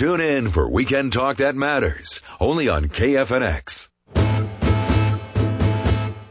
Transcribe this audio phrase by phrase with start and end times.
[0.00, 3.90] Tune in for Weekend Talk That Matters, only on KFNX.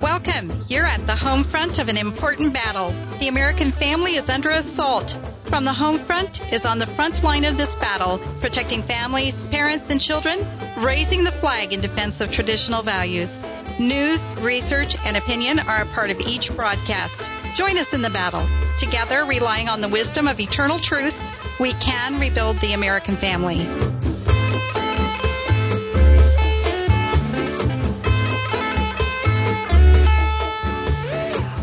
[0.01, 0.51] Welcome.
[0.67, 2.95] You're at the home front of an important battle.
[3.19, 5.15] The American family is under assault.
[5.45, 9.91] From the home front is on the front line of this battle, protecting families, parents,
[9.91, 10.39] and children,
[10.77, 13.37] raising the flag in defense of traditional values.
[13.77, 17.21] News, research, and opinion are a part of each broadcast.
[17.53, 18.47] Join us in the battle.
[18.79, 23.67] Together, relying on the wisdom of eternal truths, we can rebuild the American family.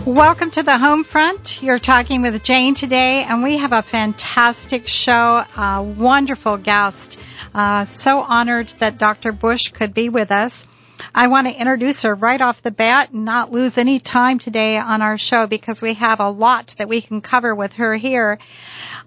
[0.05, 1.63] Welcome to the home front.
[1.63, 7.19] You're talking with Jane today, and we have a fantastic show, a wonderful guest.
[7.55, 9.33] Uh, so honored that Dr.
[9.33, 10.67] Bush could be with us.
[11.15, 14.77] I want to introduce her right off the bat and not lose any time today
[14.79, 18.39] on our show because we have a lot that we can cover with her here.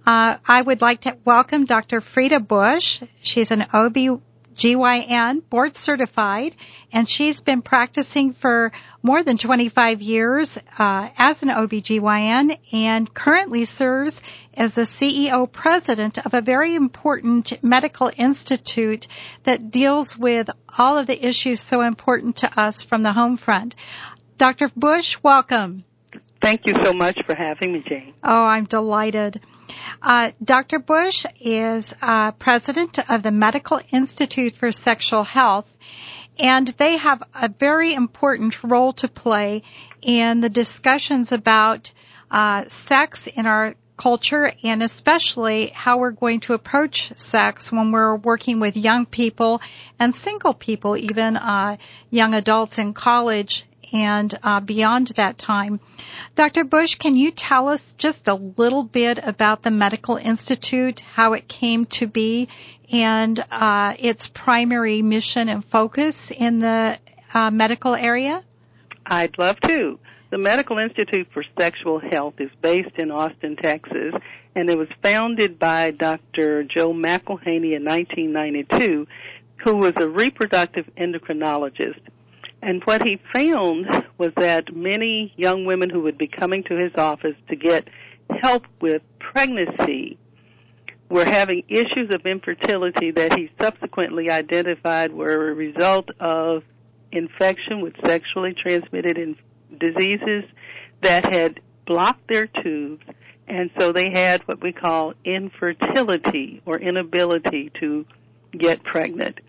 [0.05, 1.99] Uh, I would like to welcome Dr.
[1.99, 3.01] Freda Bush.
[3.21, 4.21] She's an OB
[4.59, 6.53] GYN board certified
[6.91, 13.63] and she's been practicing for more than 25 years uh, as an OBGYN and currently
[13.63, 14.21] serves
[14.53, 19.07] as the CEO president of a very important medical institute
[19.43, 23.75] that deals with all of the issues so important to us from the home front.
[24.37, 24.69] Dr.
[24.75, 25.85] Bush, welcome.
[26.41, 28.13] Thank you so much for having me, Jane.
[28.23, 29.39] Oh, I'm delighted.
[30.01, 30.79] Uh, Dr.
[30.79, 35.67] Bush is uh, president of the Medical Institute for Sexual Health,
[36.37, 39.63] and they have a very important role to play
[40.01, 41.91] in the discussions about
[42.31, 48.15] uh, sex in our culture and especially how we're going to approach sex when we're
[48.15, 49.61] working with young people
[49.99, 51.75] and single people, even uh,
[52.09, 55.79] young adults in college and uh, beyond that time.
[56.35, 56.63] Dr.
[56.63, 61.47] Bush, can you tell us just a little bit about the Medical Institute, how it
[61.47, 62.47] came to be,
[62.91, 66.97] and uh, its primary mission and focus in the
[67.33, 68.43] uh, medical area?
[69.05, 69.99] I'd love to.
[70.31, 74.13] The Medical Institute for Sexual Health is based in Austin, Texas,
[74.55, 76.63] and it was founded by Dr.
[76.63, 79.07] Joe McIlhaney in 1992,
[79.63, 81.99] who was a reproductive endocrinologist
[82.61, 83.87] and what he found
[84.17, 87.87] was that many young women who would be coming to his office to get
[88.41, 90.17] help with pregnancy
[91.09, 96.63] were having issues of infertility that he subsequently identified were a result of
[97.11, 99.35] infection with sexually transmitted in-
[99.79, 100.43] diseases
[101.01, 103.03] that had blocked their tubes
[103.47, 108.05] and so they had what we call infertility or inability to
[108.51, 109.39] get pregnant.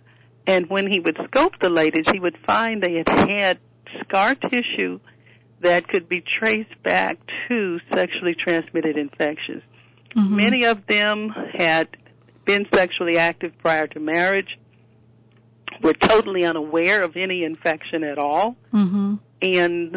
[0.46, 3.58] And when he would scope the ladies, he would find they had had
[4.00, 5.00] scar tissue
[5.60, 7.18] that could be traced back
[7.48, 9.62] to sexually transmitted infections.
[10.16, 10.36] Mm-hmm.
[10.36, 11.88] Many of them had
[12.44, 14.58] been sexually active prior to marriage,
[15.82, 19.16] were totally unaware of any infection at all, mm-hmm.
[19.42, 19.96] and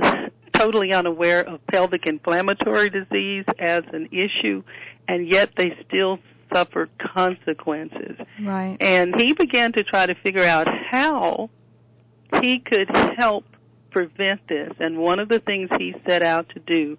[0.53, 4.63] totally unaware of pelvic inflammatory disease as an issue,
[5.07, 6.19] and yet they still
[6.53, 8.17] suffer consequences.
[8.41, 8.77] Right.
[8.79, 11.49] And he began to try to figure out how
[12.41, 13.45] he could help
[13.91, 14.71] prevent this.
[14.79, 16.97] And one of the things he set out to do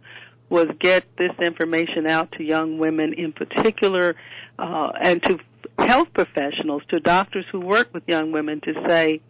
[0.49, 4.15] was get this information out to young women in particular
[4.59, 5.39] uh, and to
[5.79, 9.21] health professionals, to doctors who work with young women to say,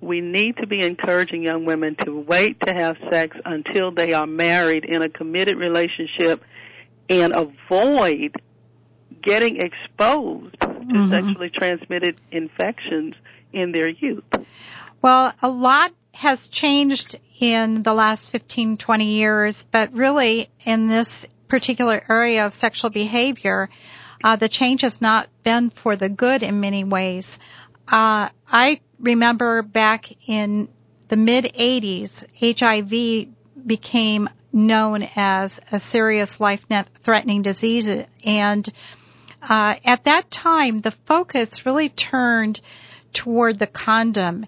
[0.00, 4.26] we need to be encouraging young women to wait to have sex until they are
[4.26, 6.42] married in a committed relationship
[7.08, 8.34] and avoid
[9.24, 11.10] getting exposed to mm-hmm.
[11.10, 13.14] sexually transmitted infections
[13.52, 14.24] in their youth.
[15.02, 21.26] Well, a lot has changed in the last 15, 20 years, but really in this
[21.48, 23.68] particular area of sexual behavior,
[24.22, 27.38] uh, the change has not been for the good in many ways.
[27.88, 30.68] Uh, I remember back in
[31.08, 33.28] the mid 80s, HIV
[33.66, 36.64] became known as a serious life
[37.02, 37.88] threatening disease
[38.24, 38.72] and
[39.48, 42.60] uh, at that time, the focus really turned
[43.12, 44.46] toward the condom,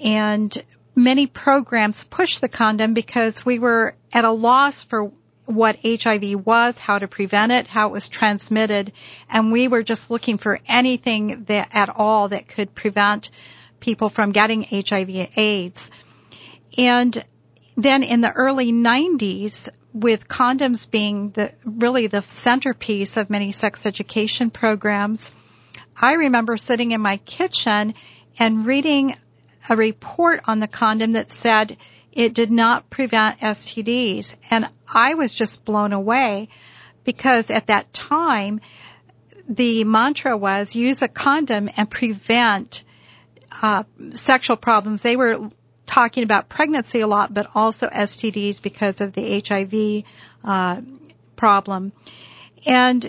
[0.00, 0.64] and
[0.94, 5.12] many programs pushed the condom because we were at a loss for
[5.44, 8.92] what HIV was, how to prevent it, how it was transmitted,
[9.30, 13.30] and we were just looking for anything that at all that could prevent
[13.80, 15.90] people from getting HIV AIDS.
[16.76, 17.24] And
[17.76, 23.86] then in the early 90s, with condoms being the really the centerpiece of many sex
[23.86, 25.34] education programs,
[25.96, 27.94] I remember sitting in my kitchen
[28.38, 29.16] and reading
[29.68, 31.76] a report on the condom that said
[32.12, 34.36] it did not prevent STDs.
[34.50, 36.48] And I was just blown away
[37.04, 38.60] because at that time,
[39.48, 42.84] the mantra was use a condom and prevent
[43.62, 45.02] uh, sexual problems.
[45.02, 45.48] They were
[45.98, 50.04] talking about pregnancy a lot, but also STDs because of the HIV
[50.44, 50.80] uh,
[51.34, 51.92] problem.
[52.64, 53.04] And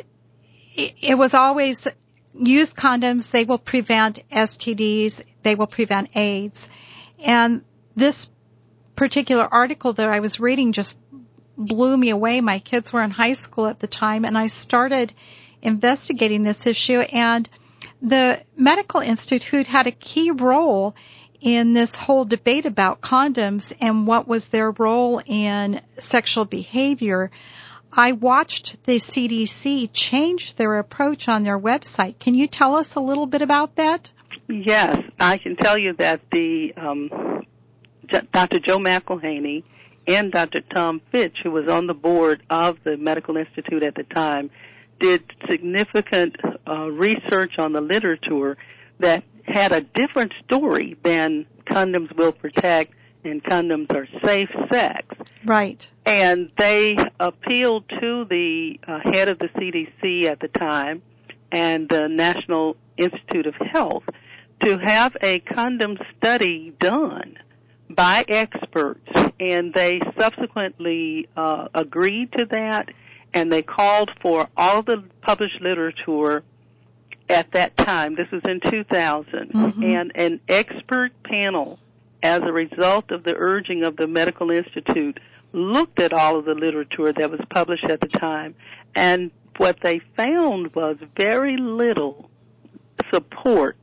[0.73, 1.87] it, it was always
[2.33, 3.29] use condoms.
[3.29, 5.21] They will prevent STDs.
[5.43, 6.67] They will prevent AIDS.
[7.19, 7.63] And
[7.95, 8.31] this
[8.95, 10.97] particular article that I was reading just
[11.55, 12.41] blew me away.
[12.41, 15.13] My kids were in high school at the time and I started
[15.61, 17.47] investigating this issue and
[18.01, 20.95] the medical institute had a key role
[21.41, 27.31] in this whole debate about condoms and what was their role in sexual behavior.
[27.91, 32.19] I watched the CDC change their approach on their website.
[32.19, 34.11] Can you tell us a little bit about that?
[34.47, 37.45] Yes, I can tell you that the um,
[38.31, 38.59] Dr.
[38.59, 39.63] Joe McIlhaney
[40.07, 40.61] and Dr.
[40.61, 44.49] Tom Fitch, who was on the board of the Medical Institute at the time,
[44.99, 46.35] did significant
[46.67, 48.57] uh, research on the literature
[48.99, 52.93] that had a different story than condoms will protect
[53.23, 55.15] and condoms are safe sex.
[55.45, 55.89] Right.
[56.05, 61.01] And they appealed to the uh, head of the CDC at the time
[61.51, 64.03] and the National Institute of Health
[64.61, 67.37] to have a condom study done
[67.89, 69.09] by experts,
[69.39, 72.89] and they subsequently uh, agreed to that,
[73.33, 76.43] and they called for all the published literature
[77.29, 78.15] at that time.
[78.15, 79.83] This was in 2000, mm-hmm.
[79.83, 81.79] and an expert panel,
[82.21, 85.19] as a result of the urging of the Medical Institute,
[85.53, 88.55] looked at all of the literature that was published at the time,
[88.95, 92.29] and what they found was very little
[93.13, 93.77] support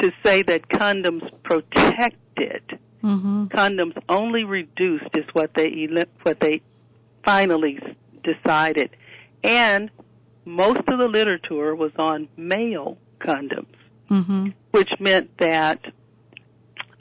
[0.00, 2.78] to say that condoms protected.
[3.02, 3.46] Mm-hmm.
[3.46, 5.88] Condoms only reduced is what they
[6.22, 6.60] what they
[7.24, 7.78] finally
[8.22, 8.90] decided,
[9.42, 9.90] and
[10.44, 13.74] most of the literature was on male condoms,
[14.10, 14.48] mm-hmm.
[14.70, 15.80] which meant that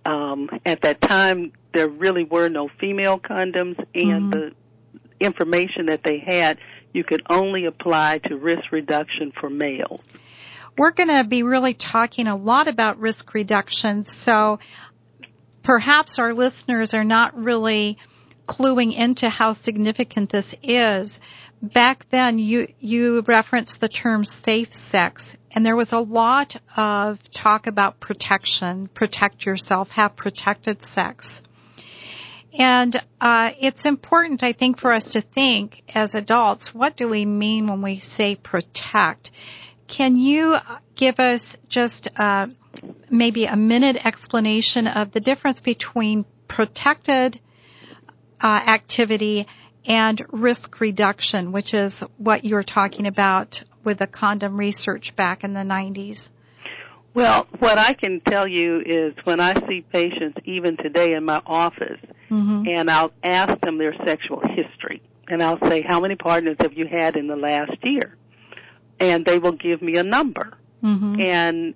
[0.06, 4.40] um, at that time there really were no female condoms, and mm-hmm.
[4.40, 4.52] the
[5.20, 6.58] information that they had
[6.94, 10.02] you could only apply to risk reduction for males.
[10.78, 14.60] We're going to be really talking a lot about risk reduction, so
[15.62, 17.98] perhaps our listeners are not really
[18.48, 21.22] cluing into how significant this is.
[21.62, 27.30] Back then, you, you referenced the term safe sex, and there was a lot of
[27.32, 31.44] talk about protection, protect yourself, have protected sex.
[32.58, 37.26] And uh, it's important, I think, for us to think as adults, what do we
[37.26, 39.32] mean when we say protect?
[39.88, 40.56] Can you
[40.96, 42.48] give us just uh,
[43.10, 47.40] maybe a minute explanation of the difference between protected
[48.42, 49.46] uh, activity
[49.86, 55.44] and risk reduction, which is what you were talking about with the condom research back
[55.44, 56.30] in the 90s?
[57.14, 61.42] Well, what I can tell you is when I see patients, even today in my
[61.46, 62.00] office,
[62.30, 62.66] mm-hmm.
[62.68, 66.88] and I'll ask them their sexual history, and I'll say, How many partners have you
[66.88, 68.16] had in the last year?
[69.00, 70.58] And they will give me a number.
[70.84, 71.22] Mm-hmm.
[71.22, 71.74] And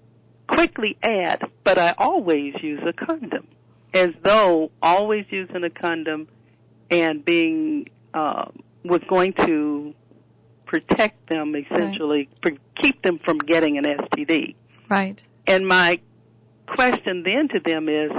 [0.47, 3.47] quickly add, but I always use a condom.
[3.93, 6.27] As though always using a condom
[6.89, 8.45] and being uh,
[8.83, 9.93] was going to
[10.65, 12.57] protect them essentially, right.
[12.81, 14.55] keep them from getting an STD.
[14.89, 15.21] Right.
[15.45, 15.99] And my
[16.67, 18.11] question then to them is,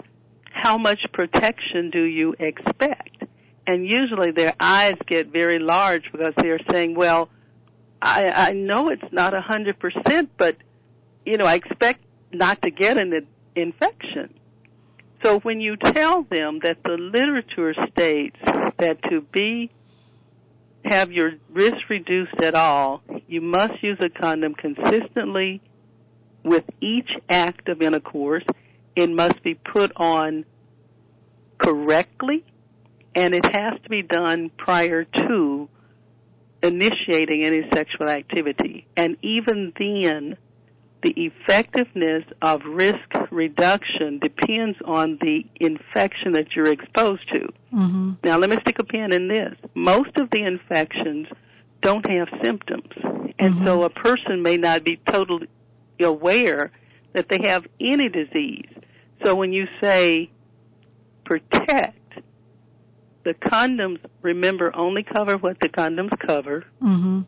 [0.44, 3.24] how much protection do you expect?
[3.66, 7.28] And usually their eyes get very large because they're saying, well,
[8.00, 10.56] I, I know it's not a hundred percent, but
[11.24, 12.00] you know, I expect
[12.32, 14.34] not to get an infection.
[15.24, 18.36] So when you tell them that the literature states
[18.78, 19.70] that to be
[20.84, 25.62] have your risk reduced at all, you must use a condom consistently
[26.42, 28.44] with each act of intercourse.
[28.94, 30.44] It must be put on
[31.56, 32.44] correctly
[33.14, 35.70] and it has to be done prior to
[36.62, 38.86] initiating any sexual activity.
[38.94, 40.36] And even then,
[41.04, 42.96] the effectiveness of risk
[43.30, 47.40] reduction depends on the infection that you're exposed to.
[47.74, 48.12] Mm-hmm.
[48.24, 49.54] Now, let me stick a pin in this.
[49.74, 51.26] Most of the infections
[51.82, 52.88] don't have symptoms,
[53.38, 53.66] and mm-hmm.
[53.66, 55.48] so a person may not be totally
[56.00, 56.72] aware
[57.12, 58.70] that they have any disease.
[59.22, 60.30] So when you say
[61.26, 61.98] protect,
[63.24, 66.64] the condoms, remember, only cover what the condoms cover.
[66.82, 67.22] Mm-hmm.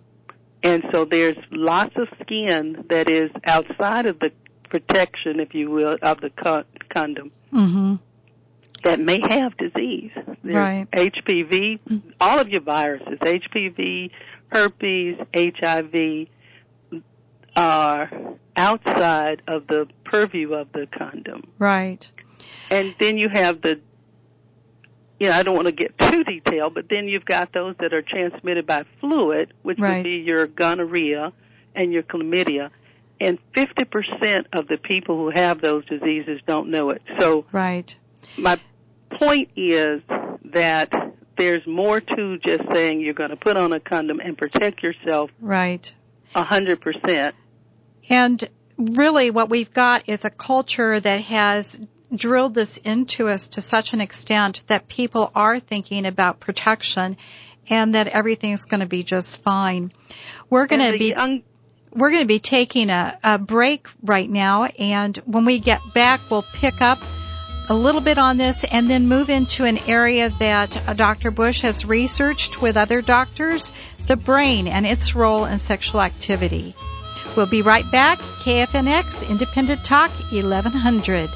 [0.62, 4.32] And so there's lots of skin that is outside of the
[4.68, 6.30] protection, if you will, of the
[6.88, 7.94] condom mm-hmm.
[8.84, 10.10] that may have disease.
[10.42, 10.90] There's right.
[10.90, 14.10] HPV, all of your viruses, HPV,
[14.48, 16.28] herpes, HIV.
[17.56, 18.10] are
[18.56, 21.44] outside of the purview of the condom.
[21.58, 22.10] Right.
[22.70, 23.80] And then you have the,
[25.18, 27.92] you know, I don't want to get too detailed, but then you've got those that
[27.92, 29.96] are transmitted by fluid, which Right.
[29.96, 31.32] would be your gonorrhea
[31.74, 32.70] and your chlamydia.
[33.18, 37.02] And 50% of the people who have those diseases don't know it.
[37.18, 37.94] So Right.
[38.36, 38.58] my
[39.10, 40.02] point is
[40.52, 40.92] that
[41.38, 45.30] there's more to just saying you're going to put on a condom and protect yourself
[45.40, 45.94] Right.
[46.34, 47.34] 100%.
[48.08, 51.80] And really what we've got is a culture that has
[52.14, 57.16] drilled this into us to such an extent that people are thinking about protection
[57.68, 59.92] and that everything's going to be just fine.
[60.48, 61.42] We're going to be young
[61.92, 66.20] we're going to be taking a, a break right now and when we get back
[66.30, 66.98] we'll pick up
[67.68, 71.30] a little bit on this and then move into an area that uh, Dr.
[71.30, 73.72] Bush has researched with other doctors,
[74.06, 76.74] the brain and its role in sexual activity.
[77.36, 78.18] We'll be right back.
[78.18, 81.28] KFNX Independent Talk 1100.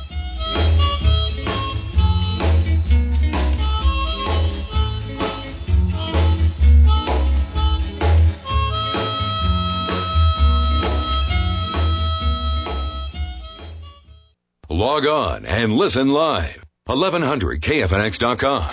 [14.80, 16.64] Log on and listen live.
[16.88, 18.70] 1100kfnx.com.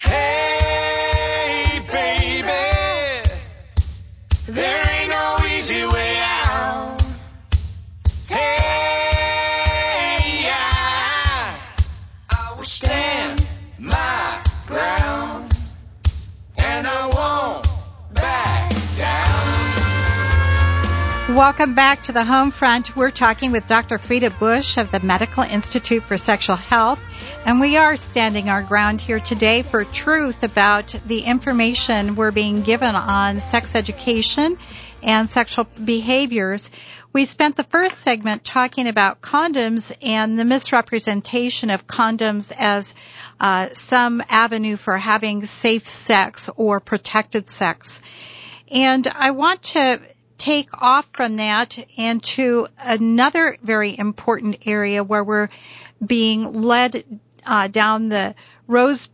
[0.00, 0.37] Hey,
[21.38, 22.96] Welcome back to the home front.
[22.96, 23.98] We're talking with Dr.
[23.98, 26.98] Freda Bush of the Medical Institute for Sexual Health,
[27.46, 32.62] and we are standing our ground here today for truth about the information we're being
[32.62, 34.58] given on sex education
[35.00, 36.72] and sexual behaviors.
[37.12, 42.96] We spent the first segment talking about condoms and the misrepresentation of condoms as
[43.38, 48.00] uh, some avenue for having safe sex or protected sex.
[48.72, 50.00] And I want to
[50.38, 55.48] take off from that and to another very important area where we're
[56.04, 57.04] being led
[57.44, 58.34] uh, down the
[58.66, 59.10] rose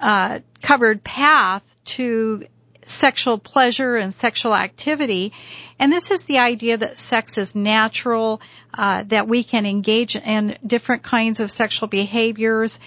[0.00, 2.46] uh, covered path to
[2.86, 5.32] sexual pleasure and sexual activity.
[5.78, 8.40] And this is the idea that sex is natural,
[8.72, 12.78] uh, that we can engage in different kinds of sexual behaviors.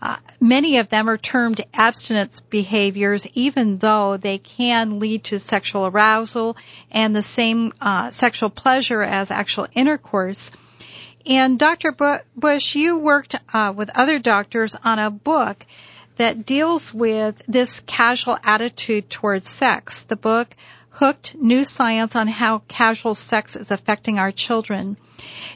[0.00, 5.86] Uh, many of them are termed abstinence behaviors, even though they can lead to sexual
[5.86, 6.56] arousal
[6.90, 10.50] and the same uh, sexual pleasure as actual intercourse.
[11.24, 11.92] And Dr.
[12.36, 15.66] Bush, you worked uh, with other doctors on a book
[16.16, 20.02] that deals with this casual attitude towards sex.
[20.02, 20.54] The book,
[20.90, 24.96] Hooked New Science on How Casual Sex is Affecting Our Children.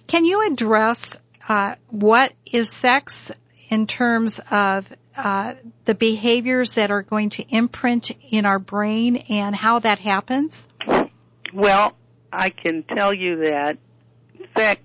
[0.06, 1.16] Can you address
[1.48, 3.32] uh, what is sex
[3.70, 9.54] in terms of uh, the behaviors that are going to imprint in our brain and
[9.54, 10.68] how that happens?
[11.54, 11.94] Well,
[12.32, 13.78] I can tell you that
[14.56, 14.80] sex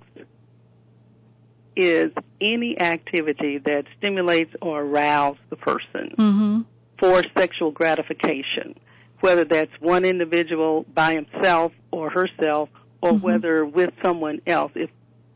[1.75, 6.61] is any activity that stimulates or arouses the person Mm-hmm.
[6.99, 8.75] for sexual gratification,
[9.19, 12.69] whether that's one individual by himself or herself
[13.01, 13.21] or Mhm.
[13.21, 14.71] whether with someone else.
[14.75, 14.89] If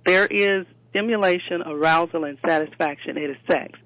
[0.05, 3.79] there is stimulation, arousal, and satisfaction, it is sex.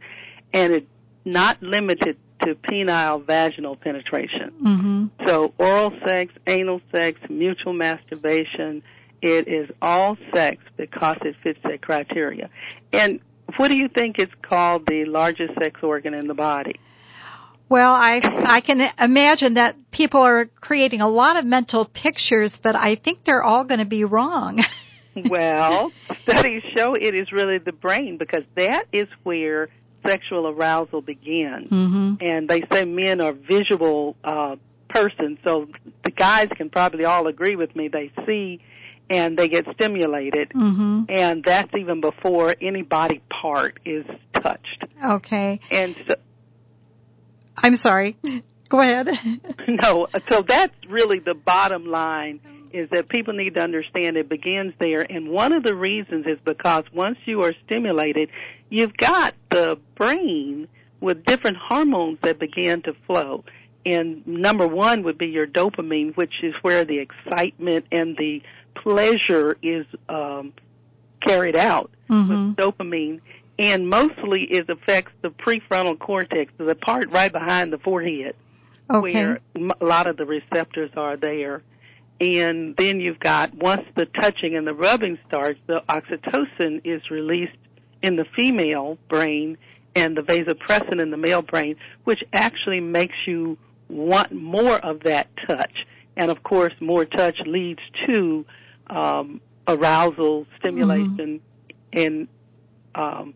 [0.54, 0.88] And it's
[1.26, 4.52] not limited to penile vaginal penetration.
[4.62, 5.28] Mm-hmm.
[5.28, 8.84] So oral sex, anal sex, mutual masturbation,
[9.22, 12.50] it is all sex because it fits that criteria.
[12.92, 13.22] And
[13.56, 16.80] what do you think is called the largest sex organ in the body?
[17.70, 22.76] Well, I I can imagine that people are creating a lot of mental pictures, but
[22.76, 24.60] I think they're all going to be wrong.
[25.26, 25.92] well,
[26.24, 29.70] studies show it is really the brain because that is where
[30.06, 31.70] sexual arousal begins.
[31.70, 32.16] mm-hmm.
[32.22, 34.56] And they say men are visual uh,
[34.90, 35.68] persons, so
[36.04, 37.88] the guys can probably all agree with me.
[37.88, 38.62] They see
[39.10, 41.04] and they get stimulated, Mm-hmm.
[41.10, 44.84] and that's even before any body part is touched.
[45.04, 45.60] Okay.
[45.70, 46.16] And so,
[47.58, 48.18] I'm sorry.
[48.70, 49.10] Go ahead.
[49.68, 52.40] no, so that's really the bottom line
[52.74, 55.06] is that people need to understand it begins there.
[55.10, 58.30] And one of the reasons is because once you are stimulated,
[58.70, 60.68] you've got the brain
[61.00, 63.44] with different hormones that begin to flow.
[63.86, 68.42] And number one would be your dopamine, which is where the excitement and the
[68.76, 70.54] pleasure is um,
[71.22, 72.30] carried out mm-hmm.
[72.30, 73.22] with dopamine.
[73.60, 78.36] And mostly it affects the prefrontal cortex, the part right behind the forehead.
[78.90, 79.14] Okay.
[79.14, 81.64] where a lot of the receptors are there.
[82.20, 87.58] And then you've got, once the touching and the rubbing starts, the oxytocin is released
[88.02, 89.58] in the female brain
[89.96, 93.58] and the vasopressin in the male brain, which actually makes you
[93.90, 95.86] want more of that touch.
[96.16, 98.46] And of course, more touch leads to
[98.88, 101.42] um, arousal, stimulation,
[101.92, 102.28] and
[102.96, 103.34] um,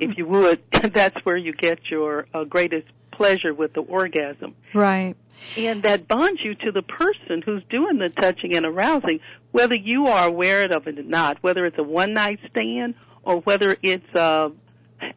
[0.00, 0.62] if you would,
[0.94, 4.54] that's where you get your uh, greatest pleasure with the orgasm.
[4.74, 5.16] Right.
[5.56, 10.06] And that bonds you to the person who's doing the touching and arousing, whether you
[10.06, 14.14] are aware of it or not, whether it's a one night stand or whether it's
[14.14, 14.52] a,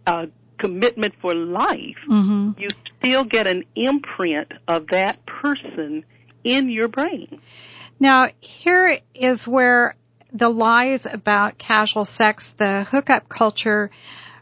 [0.08, 6.06] a commitment for life, hmm you still get an imprint of that person
[6.44, 7.42] in your brain.
[8.00, 9.96] Now, here is where
[10.32, 13.90] the lies about casual sex, the hookup culture,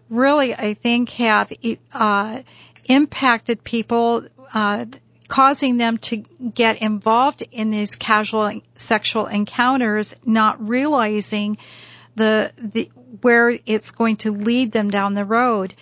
[0.09, 1.51] really, I think, have
[1.93, 2.41] uh,
[2.85, 4.85] impacted people, uh,
[5.29, 11.57] causing them to get involved in these casual sexual encounters, not realizing
[12.15, 15.73] the, the where it's going to lead them down the road.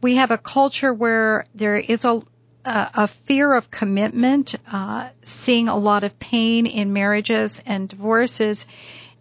[0.00, 2.22] We have a culture where there is a
[2.68, 8.66] a, fear of commitment, uh, seeing a lot of pain in marriages and divorces.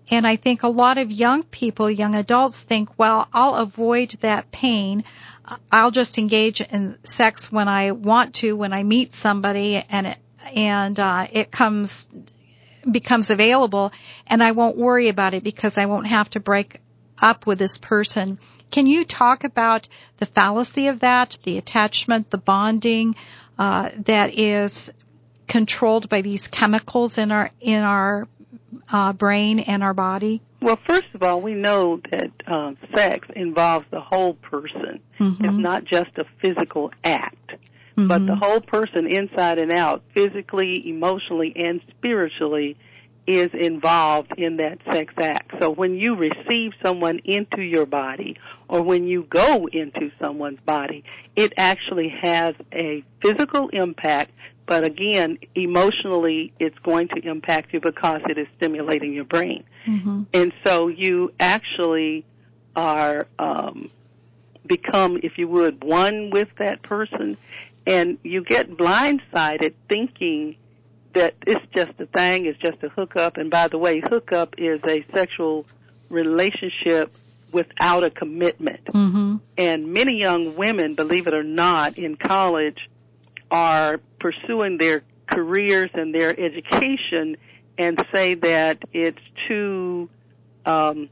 [0.09, 4.51] And I think a lot of young people, young adults think, well, I'll avoid that
[4.51, 5.03] pain.
[5.71, 10.17] I'll just engage in sex when I want to, when I meet somebody and it,
[10.53, 12.07] and, uh, it comes,
[12.89, 13.91] becomes available
[14.27, 16.81] and I won't worry about it because I won't have to break
[17.19, 18.39] up with this person.
[18.71, 19.87] Can you talk about
[20.17, 23.15] the fallacy of that, the attachment, the bonding
[23.57, 24.91] uh, that is
[25.47, 28.27] controlled by these chemicals in our in our
[28.91, 30.41] uh, brain and our body?
[30.65, 34.99] Well, first of all, we know that um, sex involves the whole person.
[35.19, 35.35] Mhm.
[35.39, 37.51] It's not just a physical act,
[37.95, 38.25] but Mhm.
[38.25, 42.77] the whole person inside and out, physically, emotionally, and spiritually,
[43.27, 45.51] is involved in that sex act.
[45.59, 48.35] So when you receive someone into your body
[48.67, 51.03] or when you go into someone's body,
[51.35, 54.31] it actually has a physical impact,
[54.65, 59.63] but again, emotionally, it's going to impact you because it is stimulating your brain.
[59.85, 60.25] Mhm.
[60.33, 62.25] And so you actually
[62.75, 63.89] are um,
[64.65, 67.37] become, if you would, one with that person,
[67.85, 70.55] and you get blindsided thinking
[71.13, 73.37] that it's just a thing, it's just a hookup.
[73.37, 75.65] And by the way, hookup is a sexual
[76.09, 77.15] relationship
[77.51, 78.83] without a commitment.
[78.85, 79.39] Mhm.
[79.57, 82.89] And many young women, believe it or not, in college
[83.49, 87.37] are pursuing their careers and their education
[87.77, 90.09] and say that it's too
[90.65, 91.09] um,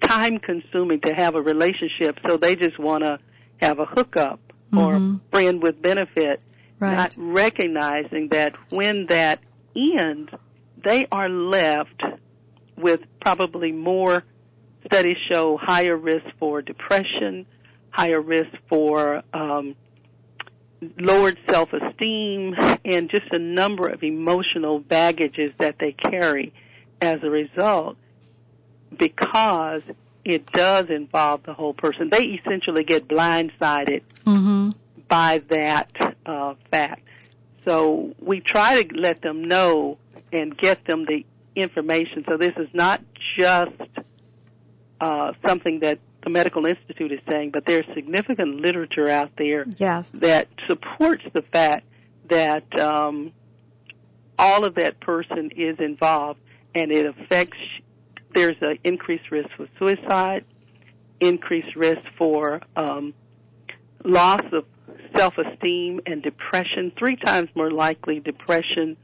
[0.00, 3.18] time consuming to have a relationship, so they just want to
[3.56, 4.38] have a hookup
[4.76, 5.20] or Mhm.
[5.32, 6.40] friend with benefit,
[6.78, 6.92] Right.
[6.92, 9.40] not recognizing that when that
[9.74, 10.30] ends,
[10.76, 12.02] they are left
[12.76, 14.22] with probably more
[14.86, 17.46] studies show higher risk for depression,
[17.90, 19.74] higher risk for um,
[20.98, 26.52] lowered self-esteem, and just a number of emotional baggages that they carry
[27.00, 27.96] as a result
[28.98, 29.82] because
[30.24, 32.08] it does involve the whole person.
[32.10, 34.74] They essentially get blindsided Mhm.
[35.08, 35.90] by that
[36.26, 37.02] uh, fact.
[37.66, 39.98] So we try to let them know
[40.32, 42.24] and get them the information.
[42.28, 43.00] So this is not
[43.36, 43.72] just
[45.00, 50.10] uh, something that the Medical Institute is saying, but there's significant literature out there Yes.
[50.10, 51.86] that supports the fact
[52.28, 53.32] that um,
[54.38, 56.40] all of that person is involved,
[56.74, 57.58] and it affects.
[58.34, 60.44] There's an increased risk for suicide,
[61.20, 63.14] increased risk for um,
[64.04, 64.64] loss of
[65.16, 66.90] self-esteem and depression.
[66.98, 68.96] Three times more likely depression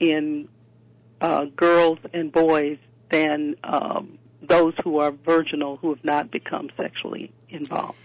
[0.00, 0.48] in
[1.20, 2.78] uh, girls and boys
[3.10, 7.98] than um, those who are virginal who have not become sexually involved.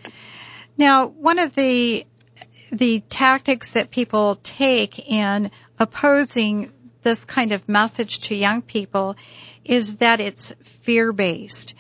[0.77, 2.05] Now, one of the
[2.71, 6.71] the tactics that people take in opposing
[7.01, 9.15] this kind of message to young people
[9.63, 11.73] is that it's fear based.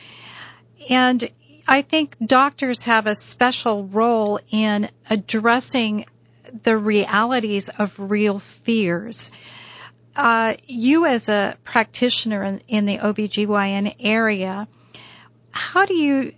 [0.89, 1.29] And
[1.67, 6.05] I think doctors have a special role in addressing
[6.63, 9.31] the realities of real fears.
[10.17, 14.67] Uh, you as a practitioner in, in the OBGYN area,
[15.51, 16.33] how do you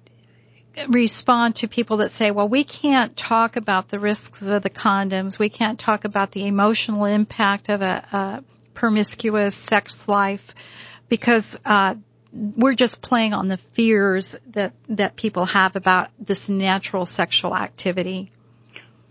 [0.89, 5.39] respond to people that say, well, we can't talk about the risks of the condoms.
[5.39, 10.53] We can't talk about the emotional impact of a, a promiscuous sex life
[11.07, 11.95] because, uh,
[12.31, 18.31] we're just playing on the fears that, that people have about this natural sexual activity.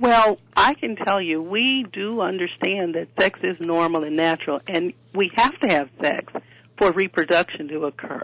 [0.00, 4.92] Well, I can tell you, we do understand that sex is normal and natural, and
[5.12, 6.32] we have to have sex
[6.76, 8.22] for reproduction to occur.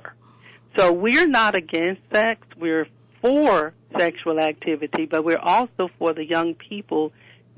[0.76, 2.46] So we're not against sex.
[2.56, 2.86] We're
[3.20, 7.12] for sexual activity, but we're also for the young people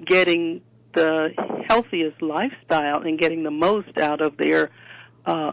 [0.05, 0.63] getting
[0.95, 1.31] the
[1.69, 4.71] healthiest lifestyle and getting the most out of their
[5.27, 5.53] uh,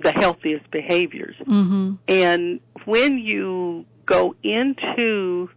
[0.00, 1.36] the healthiest behaviors.
[1.40, 1.94] Mm-hmm.
[2.08, 5.48] And when you go into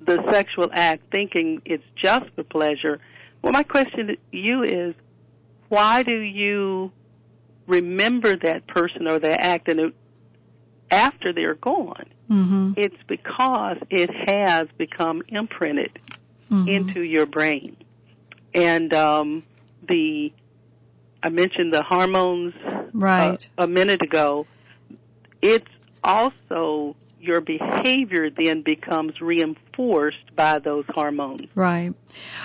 [0.00, 3.00] the sexual act thinking it's just for pleasure,
[3.42, 4.94] well, my question to you is,
[5.68, 6.90] why do you
[7.66, 9.94] remember that person or that act and it,
[10.90, 12.06] after they're gone?
[12.30, 12.72] Mm-hmm.
[12.76, 15.98] It's because it has become imprinted
[16.50, 16.68] Mm-hmm.
[16.68, 17.76] into your brain.
[18.52, 19.44] And um,
[19.88, 20.32] the
[21.22, 22.54] I mentioned the hormones
[22.92, 23.48] Right.
[23.56, 24.48] uh, a minute ago.
[25.40, 25.70] It's
[26.02, 29.69] also your behavior then becomes reinforced
[30.36, 31.48] by those hormones.
[31.54, 31.94] Right.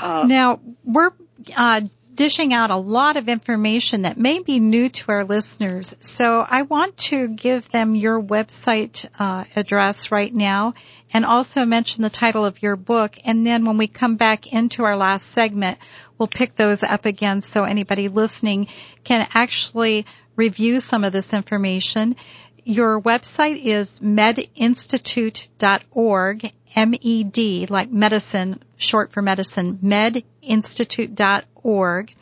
[0.02, 1.12] Uh, Now, we're
[1.56, 1.82] uh,
[2.16, 5.94] dishing out a lot of information that may be new to our listeners.
[6.00, 10.74] So I want to give them your website uh, address right now
[11.14, 13.18] and also mention the title of your book.
[13.26, 15.78] And then when we come back into our last segment,
[16.18, 18.68] we'll pick those up again so anybody listening
[19.04, 22.16] can actually review some of this information.
[22.64, 32.16] Your website is medinstitute.org, M-E-D, like medicine, short for medicine, medinstitute.org.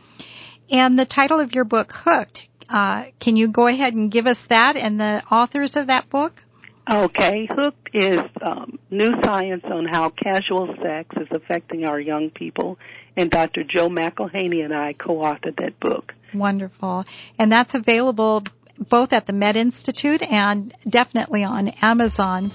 [0.70, 4.44] And the title of your book, Hooked, uh, can you go ahead and give us
[4.46, 6.44] that and the authors of that book?
[6.92, 12.78] Okay, Hooked is um, new science on how casual sex is affecting our young people,
[13.16, 13.64] and Dr.
[13.64, 16.14] Joe McIlhaney and I co-authored that book.
[16.34, 17.06] Wonderful.
[17.40, 18.44] And that's available
[18.78, 22.52] both at the Med Institute and definitely on Amazon.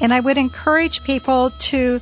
[0.00, 2.00] And I would encourage people to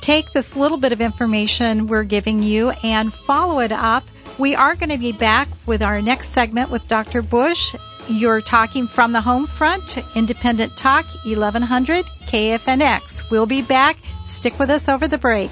[0.00, 4.04] take this little bit of information we're giving you and follow it up.
[4.38, 7.22] We are going to be back with our next segment with Dr.
[7.22, 7.74] Bush.
[8.08, 13.30] You're talking from the home front, Independent Talk, 1100 KFNX.
[13.30, 13.96] We'll be back.
[14.24, 15.50] Stick with us over the break.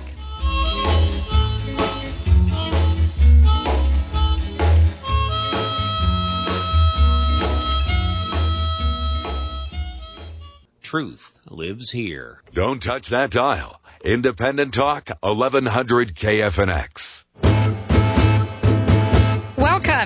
[10.82, 12.40] Truth lives here.
[12.52, 13.80] Don't touch that dial.
[14.04, 17.24] Independent Talk, 1100 KFNX.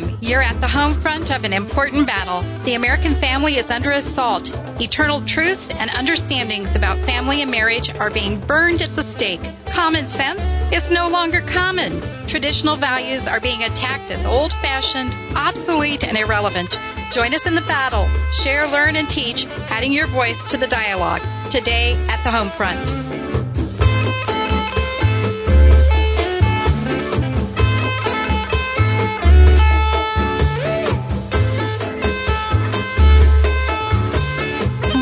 [0.01, 0.19] Welcome.
[0.21, 2.43] You're at the home front of an important battle.
[2.63, 4.51] The American family is under assault.
[4.81, 9.41] Eternal truths and understandings about family and marriage are being burned at the stake.
[9.67, 12.01] Common sense is no longer common.
[12.27, 16.79] Traditional values are being attacked as old fashioned, obsolete, and irrelevant.
[17.11, 18.07] Join us in the battle.
[18.35, 21.23] Share, learn, and teach, adding your voice to the dialogue.
[21.51, 23.28] Today at the home front.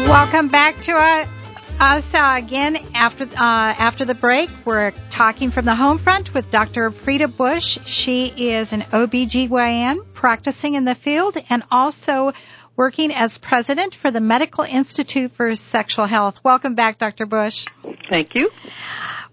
[0.09, 1.27] Welcome back to uh,
[1.81, 4.49] us uh, again after uh, after the break.
[4.65, 6.93] We're talking from the home front with Dr.
[6.93, 7.79] Freda Bush.
[7.87, 12.33] She is an OBGYN practicing in the field and also
[12.77, 16.39] working as president for the Medical Institute for Sexual Health.
[16.45, 17.27] Welcome back, Dr.
[17.27, 17.67] Bush.
[18.09, 18.53] Thank you.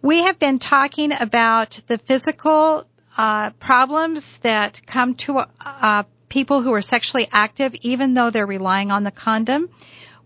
[0.01, 6.73] We have been talking about the physical uh, problems that come to uh, people who
[6.73, 9.69] are sexually active, even though they're relying on the condom.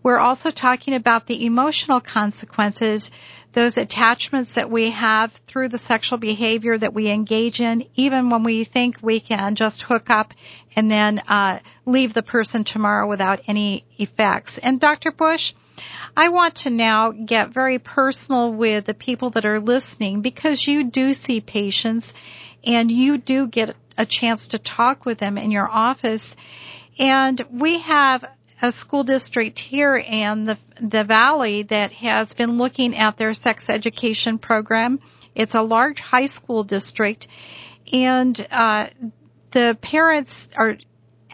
[0.02, 3.10] We're also talking about the emotional consequences,
[3.52, 8.42] those attachments that we have through the sexual behavior that we engage in, even when
[8.44, 10.34] we think we can just hook up
[10.76, 14.58] and then uh, leave the person tomorrow without any effects.
[14.58, 15.10] And Dr.
[15.10, 15.54] Bush,
[16.16, 20.84] I want to now get very personal with the people that are listening because you
[20.84, 22.14] do see patients
[22.64, 26.36] and you do get a chance to talk with them in your office.
[26.98, 28.24] And we have
[28.60, 33.70] a school district here in the the valley that has been looking at their sex
[33.70, 35.00] education program.
[35.34, 37.28] It's a large high school district,
[37.92, 38.88] and uh,
[39.52, 40.76] the parents are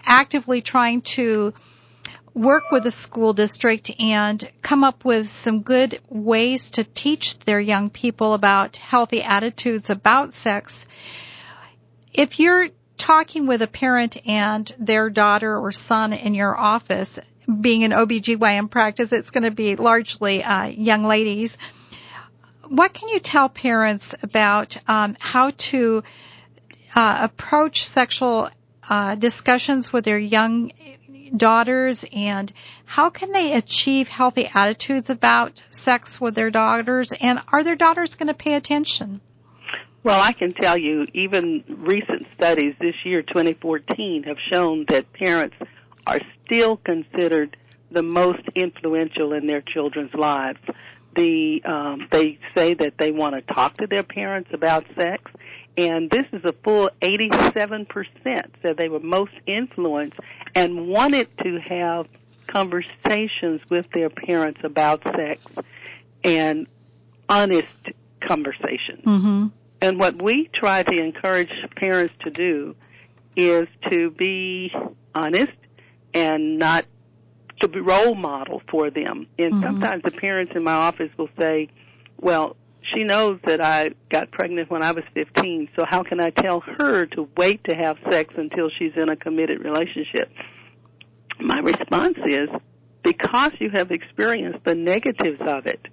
[0.05, 1.55] actively trying to
[2.35, 7.61] work with the school district and come up with some good ways to teach their
[7.61, 10.87] young people about healthy attitudes about sex.
[12.13, 17.19] If you're talking with a parent and their daughter or son in your office,
[17.61, 21.59] being an OBGYN practice, it's going to be largely uh, young ladies.
[22.69, 26.03] What can you tell parents about um, how to
[26.95, 28.49] uh, approach sexual
[28.89, 30.73] uh, discussions with their young
[31.37, 32.53] daughters and
[32.85, 38.15] how can they achieve healthy attitudes about sex with their daughters and are their daughters
[38.15, 39.21] going to pay attention?
[40.05, 45.57] Well, I can tell you, even recent studies this year, 2014, have shown that parents
[46.07, 47.57] are still considered
[47.91, 50.59] the most influential in their children's lives.
[51.17, 55.31] The um, they say that they want to talk to their parents about sex,
[55.79, 57.87] and this is a full 87%
[58.61, 60.19] said they were most influenced
[60.55, 62.09] and wanted to have
[62.47, 65.47] conversations with their parents about sex
[66.23, 66.67] and
[67.29, 67.91] honest
[68.21, 69.03] conversation.
[69.07, 69.47] Mm-hmm.
[69.85, 72.75] And what we try to encourage parents to do
[73.37, 74.73] is to be
[75.15, 75.53] honest
[76.15, 76.87] and not
[77.61, 79.27] to be role model for them.
[79.39, 79.63] And Mhm.
[79.63, 81.69] sometimes the parents in my office will say,
[82.19, 86.31] well, she knows that I got pregnant when I was 15, so how can I
[86.31, 90.33] tell her to wait to have sex until she's in a committed relationship?
[91.39, 92.49] My response is,
[93.03, 95.89] because you have experienced the negatives of it,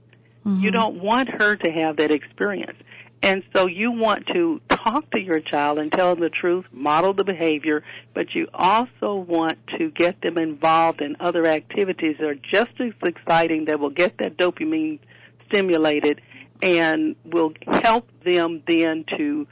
[0.45, 0.63] Mm-hmm.
[0.63, 2.77] you don't want her to have that experience.
[3.23, 7.13] And so you want to talk to your child and tell them the truth, model
[7.13, 12.35] the behavior, but you also want to get them involved in other activities that are
[12.35, 14.99] just as exciting that will get that dopamine
[15.47, 16.21] stimulated
[16.63, 19.47] and will help them then to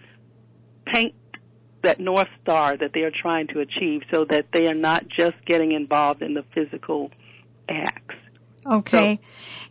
[0.86, 1.14] paint
[1.84, 5.36] that north star that they are trying to achieve so that they are not just
[5.46, 7.12] getting involved in the physical
[7.70, 8.16] acts.
[8.66, 9.20] Okay.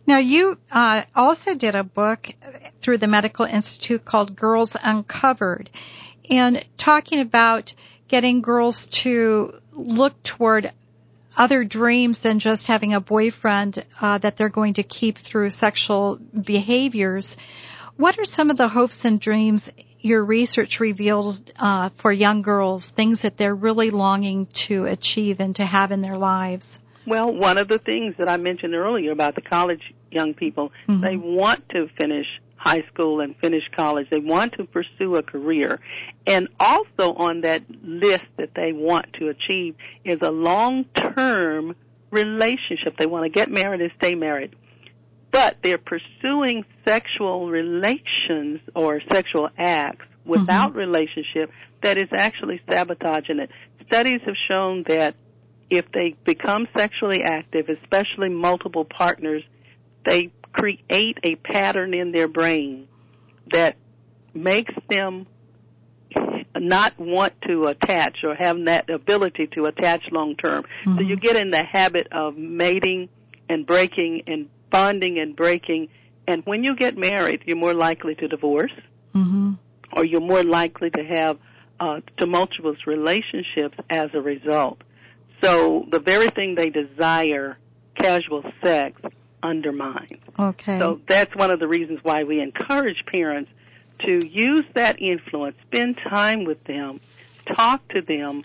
[0.09, 2.33] Now you uh, also did a book
[2.81, 5.69] through the Medical Institute called Girls Uncovered,
[6.27, 7.75] and talking about
[8.07, 10.73] getting girls to look toward
[11.37, 16.15] other dreams than just having a boyfriend uh, that they're going to keep through sexual
[16.15, 17.37] behaviors.
[17.95, 19.69] What are some of the hopes and dreams
[19.99, 25.55] your research reveals uh, for young girls, things that they're really longing to achieve and
[25.57, 26.79] to have in their lives?
[27.09, 31.01] Well, one of the things that I mentioned earlier about the college young people, Mhm.
[31.01, 34.07] they want to finish high school and finish college.
[34.11, 35.79] They want to pursue a career.
[36.27, 41.75] And also on that list that they want to achieve is a long-term
[42.11, 42.97] relationship.
[42.97, 44.55] They want to get married and stay married.
[45.31, 53.49] But they're pursuing sexual relations or sexual acts without relationship that is actually sabotaging it.
[53.87, 55.15] Studies have shown that
[55.69, 59.43] if they become sexually active, especially multiple partners,
[60.05, 62.87] they create a pattern in their brain
[63.51, 63.75] that
[64.33, 65.27] makes them
[66.57, 70.65] not want to attach or have that ability to attach long term.
[70.83, 71.07] So Mhm.
[71.07, 73.09] you get in the habit of mating
[73.47, 75.89] and breaking and bonding and breaking.
[76.27, 78.73] And when you get married, you're more likely to divorce
[79.15, 79.53] Mm-hmm.
[79.93, 81.37] or you're more likely to have
[81.79, 84.81] uh, tumultuous relationships as a result.
[85.41, 87.57] So the very thing they desire,
[87.95, 89.01] casual sex,
[89.41, 90.19] undermines.
[90.37, 90.77] Okay.
[90.79, 93.49] So that's one of the reasons why we encourage parents
[94.05, 96.99] to use that influence, spend time with them,
[97.55, 98.43] talk to them,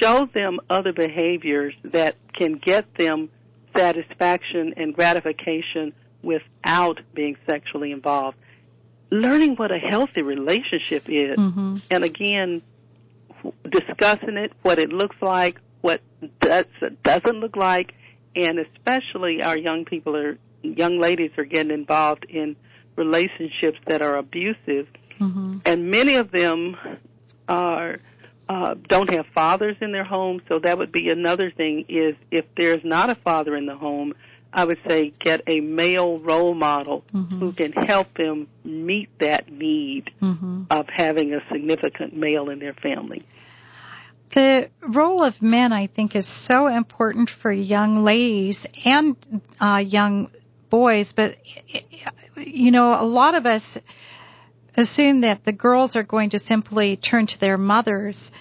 [0.00, 3.28] show them other behaviors that can get them
[3.74, 8.36] satisfaction and gratification without being sexually involved.
[9.10, 11.76] Learning what a healthy relationship is, mm-hmm.
[11.90, 12.62] and again,
[13.70, 16.00] discussing it, what it looks like, what
[16.40, 16.64] does,
[17.04, 17.94] doesn't look like,
[18.34, 22.56] and especially our young people are, young ladies are getting involved in
[22.96, 24.86] relationships that are abusive,
[25.18, 25.58] Mm-hmm.
[25.64, 26.76] and many of them
[27.48, 28.00] are
[28.50, 30.42] uh, don't have fathers in their home.
[30.48, 31.86] So that would be another thing.
[31.88, 34.12] Is if there's not a father in the home,
[34.52, 37.38] I would say get a male role model Mhm.
[37.40, 40.64] who can help them meet that need Mm-hmm.
[40.70, 43.22] of having a significant male in their family.
[44.30, 49.16] The role of men, I think, is so important for young ladies and
[49.60, 50.30] uh, young
[50.68, 51.12] boys.
[51.12, 51.36] But
[52.36, 53.78] you know, a lot of us
[54.76, 58.32] assume that the girls are going to simply turn to their mothers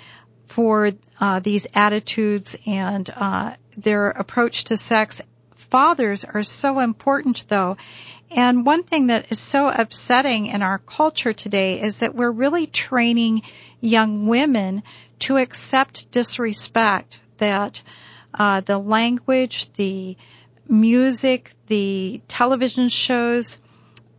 [0.48, 5.22] for uh, these attitudes and uh, their approach to sex.
[5.54, 7.78] Fathers are so important, though.
[8.32, 12.68] And one thing that is so upsetting in our culture today is that we're really
[12.68, 13.44] training
[13.80, 14.84] young women
[15.20, 17.82] to accept disrespect, that
[18.34, 20.18] uh, the language, the
[20.68, 23.60] music, the television shows,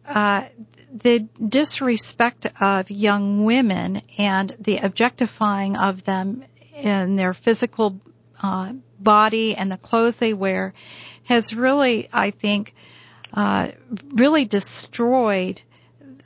[0.07, 0.45] uh,
[0.93, 8.01] the disrespect of young women and the objectifying of them in their physical
[8.43, 10.73] uh, body and the clothes they wear
[11.25, 12.75] has really, I think,
[13.33, 13.69] uh,
[14.09, 15.61] really destroyed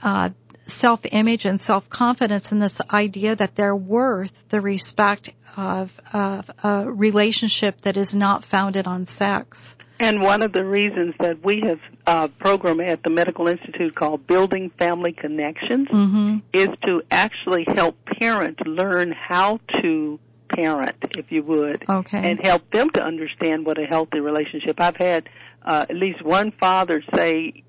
[0.03, 0.31] uh,
[0.73, 7.81] self-image and self-confidence and this idea that they're worth the respect of, of a relationship
[7.83, 9.77] that is not founded on sex.
[9.99, 14.27] And one of the reasons that we have a program at the Medical Institute called
[14.27, 16.39] Building Family Connections Mm-hmm.
[16.55, 22.31] is to actually help parents learn how to parent, if you would, Okay.
[22.31, 24.81] and help them to understand what a healthy relationship.
[24.81, 25.29] I've had
[25.63, 27.63] uh, at least one father say,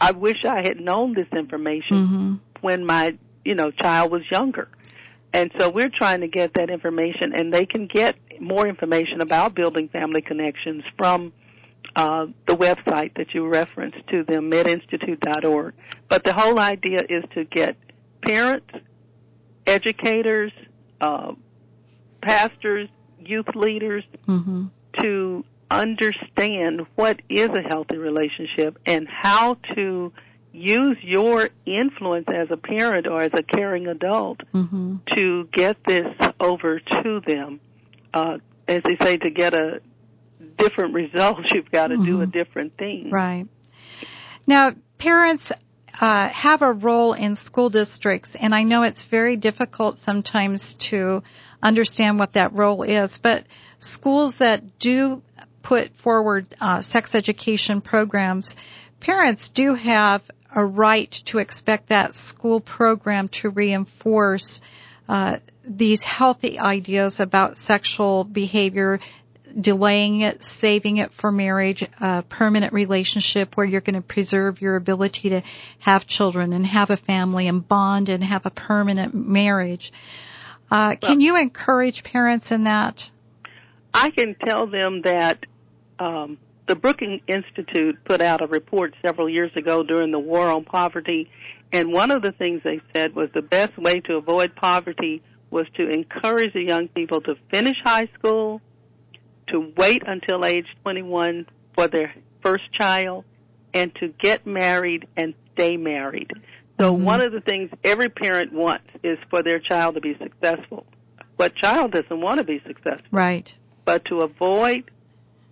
[0.00, 2.34] "I wish I had known this information Mm-hmm.
[2.60, 4.68] when my you know child was younger."
[5.32, 9.54] And so we're trying to get that information, and they can get more information about
[9.54, 11.32] building family connections from
[11.96, 15.74] uh, the website that you referenced to them, medinstitute.org.
[16.08, 17.76] But the whole idea is to get
[18.22, 18.70] parents,
[19.66, 20.52] educators,
[21.00, 21.32] uh,
[22.22, 22.88] pastors,
[23.20, 24.66] youth leaders Mm-hmm.
[25.02, 30.12] to understand what is a healthy relationship and how to
[30.52, 34.96] use your influence as a parent or as a caring adult Mm-hmm.
[35.14, 36.06] to get this
[36.40, 37.60] over to them.
[38.14, 39.80] Uh, as they say, to get a
[40.56, 42.32] different result, you've got to do a Mhm.
[42.32, 43.10] different thing.
[43.10, 43.46] Right.
[44.46, 45.52] Now, parents
[46.00, 51.22] uh, have a role in school districts, and I know it's very difficult sometimes to
[51.62, 53.44] understand what that role is, but
[53.80, 55.22] schools that do
[55.68, 58.56] put forward uh, sex education programs,
[59.00, 64.62] parents do have a right to expect that school program to reinforce
[65.10, 68.98] uh, these healthy ideas about sexual behavior,
[69.60, 74.74] delaying it, saving it for marriage, a permanent relationship where you're going to preserve your
[74.74, 75.42] ability to
[75.80, 79.92] have children and have a family and bond and have a permanent marriage.
[80.70, 83.10] Uh, can you encourage parents in that?
[83.92, 85.44] I can tell them that
[85.98, 90.64] um, the Brookings Institute put out a report several years ago during the war on
[90.64, 91.30] poverty,
[91.72, 95.66] and one of the things they said was the best way to avoid poverty was
[95.74, 98.60] to encourage the young people to finish high school,
[99.48, 103.24] to wait until age 21 for their first child,
[103.72, 106.30] and to get married and stay married.
[106.78, 107.00] So Mhm.
[107.00, 110.86] one of the things every parent wants is for their child to be successful.
[111.36, 113.06] What child doesn't want to be successful?
[113.10, 113.54] Right.
[113.84, 114.84] but to avoid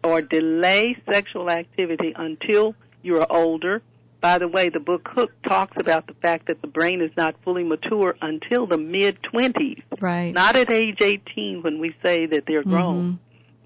[0.07, 3.83] or delay sexual activity until you are older.
[4.21, 7.35] By the way, the book Hooked talks about the fact that the brain is not
[7.43, 10.33] fully mature until the mid 20s, Right.
[10.33, 13.19] not at age 18 when we say that they're grown, Mhm.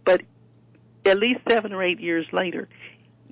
[0.05, 0.23] but
[1.05, 2.69] at least seven or eight years later.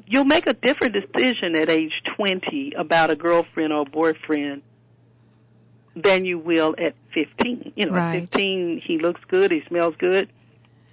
[0.06, 4.62] You'll make a different decision at age 20 about a girlfriend or a boyfriend
[5.96, 7.72] than you will at 15.
[7.74, 8.16] You know, Right.
[8.22, 10.28] at 15, he looks good, he smells good,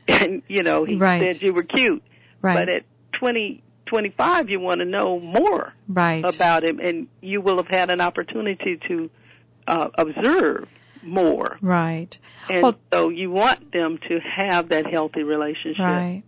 [0.08, 1.22] and, you know, he Right.
[1.22, 2.04] said you were cute.
[2.42, 2.56] Right.
[2.66, 6.24] But at 20, 25, you want to know more right.
[6.24, 9.10] about him, and you will have had an opportunity to
[9.68, 10.68] uh, observe
[11.02, 11.58] more.
[11.62, 12.18] right.
[12.50, 16.24] And Well- so you want them to have that healthy relationship, Right.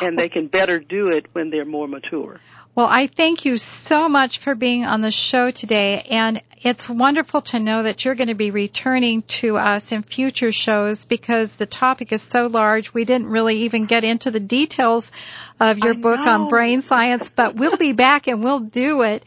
[0.00, 2.40] and they can better do it when they're more mature.
[2.74, 7.42] Well, I thank you so much for being on the show today, and it's wonderful
[7.42, 11.66] to know that you're going to be returning to us in future shows because the
[11.66, 12.94] topic is so large.
[12.94, 15.12] We didn't really even get into the details
[15.60, 19.22] of your I book on brain science, but we'll be back and we'll do it.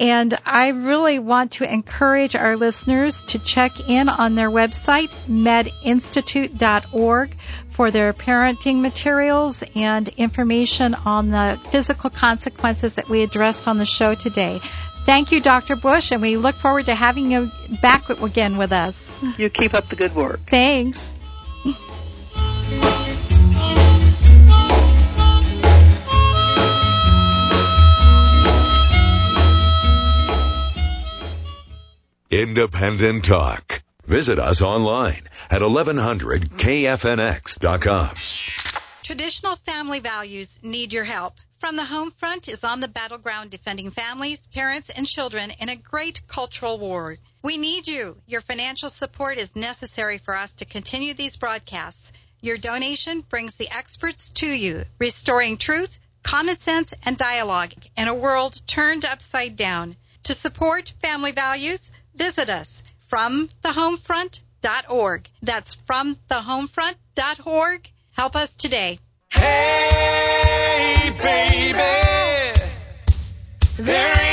[0.00, 7.36] And I really want to encourage our listeners to check in on their website, medinstitute.org,
[7.70, 13.86] for their parenting materials and information on the physical consequences that we addressed on the
[13.86, 14.60] show today.
[15.06, 15.76] Thank you, Dr.
[15.76, 19.10] Bush, and we look forward to having you back again with us.
[19.38, 20.40] You keep up the good work.
[20.48, 21.12] Thanks.
[32.30, 33.79] Independent Talk.
[34.10, 38.16] Visit us online at 1100kfnx.com.
[39.04, 41.34] Traditional family values need your help.
[41.60, 45.76] From the Home Front is on the battleground defending families, parents, and children in a
[45.76, 47.18] great cultural war.
[47.44, 48.16] We need you.
[48.26, 52.10] Your financial support is necessary for us to continue these broadcasts.
[52.40, 58.14] Your donation brings the experts to you, restoring truth, common sense, and dialogue in a
[58.14, 59.94] world turned upside down.
[60.24, 65.28] To support family values, visit us from thehomefront.org.
[65.42, 67.90] That's from thehomefront.org.
[68.12, 69.00] Help us today.
[69.32, 71.78] Hey, baby,
[73.76, 74.29] there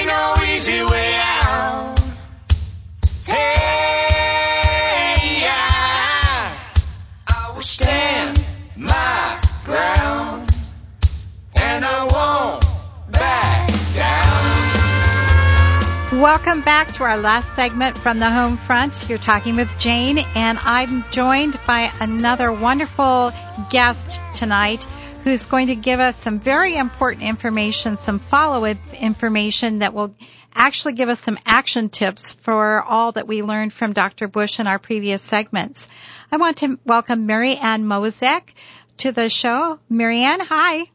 [16.18, 19.07] Welcome back to our last segment from the home front.
[19.07, 23.32] You're talking with Jane, and I'm joined by another wonderful
[23.70, 24.84] guest tonight
[25.24, 30.15] who's going to give us some very important information, some follow-up information that will
[30.55, 34.28] actually give us some action tips for all that we learned from Dr.
[34.28, 35.88] Bush in our previous segments.
[36.32, 38.55] I want to welcome Mary Ann Mosack
[38.97, 39.78] to the show.
[39.88, 40.86] Mary Ann, hi.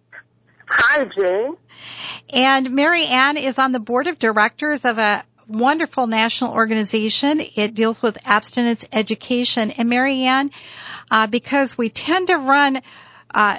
[0.74, 1.56] Hi, Jane.
[2.30, 7.40] And Mary Ann is on the board of directors of a wonderful national organization.
[7.40, 9.70] It deals with abstinence education.
[9.70, 10.50] And Mary Ann,
[11.10, 12.80] uh, because we tend to run
[13.34, 13.58] uh,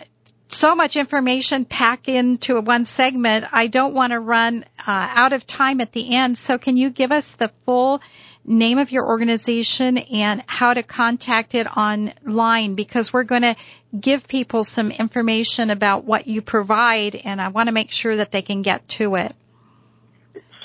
[0.50, 5.46] so much information packed into one segment, I don't want to run uh, out of
[5.46, 6.38] time at the end.
[6.38, 8.02] So can you give us the full
[8.46, 13.56] name of your organization and how to contact it online because we're going to
[14.00, 18.32] give people some information about what you provide and I want to make sure that
[18.32, 19.34] they can get to it.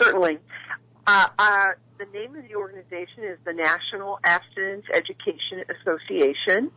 [0.00, 0.38] Certainly.
[1.06, 1.66] Uh, uh,
[1.98, 6.70] the name of the organization is the National Abstinence Education Association.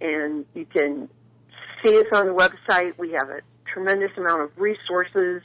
[0.00, 1.08] And you can
[1.82, 2.98] see us on the website.
[2.98, 3.40] We have a
[3.72, 5.42] tremendous amount of resources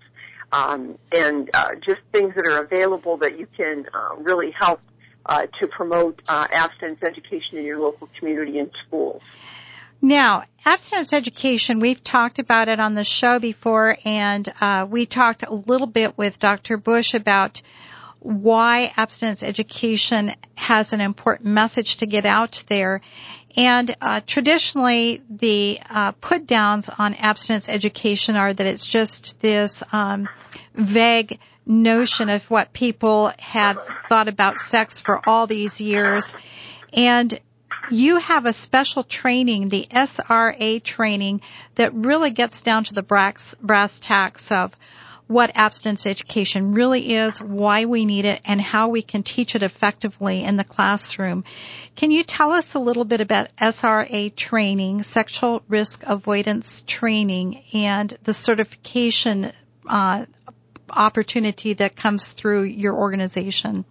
[0.52, 4.82] um, and uh, just things that are available that you can uh, really help
[5.26, 9.22] uh, to promote uh, abstinence education in your local community and schools.
[10.02, 15.44] Now, abstinence education, we've talked about it on the show before, and uh, we talked
[15.44, 16.78] a little bit with Dr.
[16.78, 17.62] Bush about
[18.20, 23.02] why abstinence education has an important message to get out there.
[23.56, 29.84] And uh, traditionally, the uh, put downs on abstinence education are that it's just this
[29.92, 30.30] um,
[30.76, 36.36] vague notion of what people have thought about sex for all these years.
[36.94, 37.40] And
[37.92, 41.42] you have a special training, the SRA training,
[41.76, 44.76] that really gets down to the brass, brass tacks of
[45.30, 49.62] what abstinence education really is, why we need it, and how we can teach it
[49.62, 51.44] effectively in the classroom.
[51.96, 58.10] Can you tell us a little bit about SRA training, sexual risk avoidance training, and
[58.24, 59.54] the certification
[59.88, 60.26] uh,
[60.90, 63.86] opportunity that comes through your organization?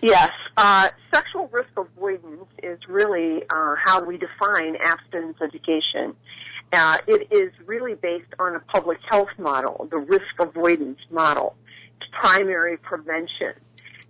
[0.00, 6.14] Yes, uh, sexual risk avoidance is really uh, how we define abstinence education.
[6.72, 11.54] Uh, it is really based on a public health model, the risk avoidance model.
[12.00, 13.52] It's primary prevention.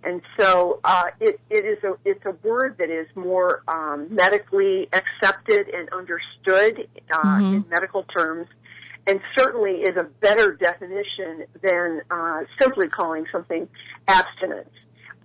[0.05, 4.89] And so uh, it, it is a it's a word that is more um, medically
[4.91, 7.53] accepted and understood uh, Mhm.
[7.55, 8.47] in medical terms,
[9.07, 13.67] and certainly is a better definition than uh, simply calling something
[14.07, 14.69] abstinence.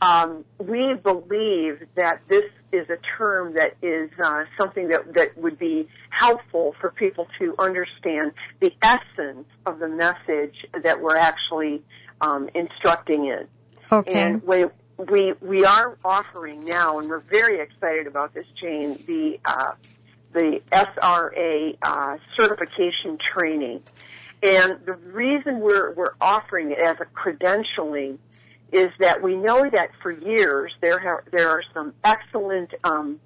[0.01, 5.59] Um, we believe that this is a term that is uh, something that, that would
[5.59, 11.83] be helpful for people to understand the essence of the message that we're actually
[12.21, 13.47] um, instructing in.
[13.91, 14.12] Okay.
[14.12, 14.66] And we,
[14.99, 18.99] we we are offering now, and we're very excited about this, Jane.
[19.07, 19.73] The uh,
[20.33, 23.83] the SRA uh, certification training,
[24.43, 28.19] and the reason we're we're offering it as a credentialing
[28.73, 33.19] is that we know that for years there ha- there are some excellent um,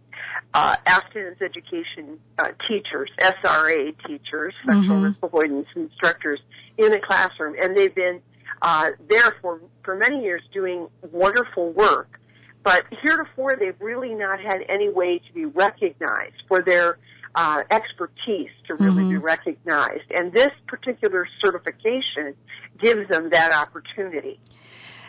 [0.55, 5.03] uh, abstinence education uh, teachers, SRA teachers, sexual Mhm.
[5.05, 6.41] risk avoidance instructors
[6.79, 8.21] in the classroom, and they've been
[8.63, 12.21] uh, there for for many years doing wonderful work.
[12.63, 16.99] But heretofore, they've really not had any way to be recognized for their
[17.35, 19.09] uh, expertise to really Mhm.
[19.09, 20.05] be recognized.
[20.15, 22.37] And this particular certification
[22.79, 24.39] gives them that opportunity.